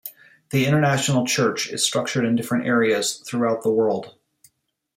[0.49, 4.15] The international church is structured in different areas throughout the world.